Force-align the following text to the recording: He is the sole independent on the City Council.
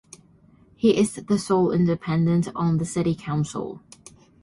He 0.75 0.97
is 0.97 1.13
the 1.13 1.37
sole 1.37 1.71
independent 1.71 2.47
on 2.55 2.79
the 2.79 2.85
City 2.85 3.13
Council. 3.13 3.83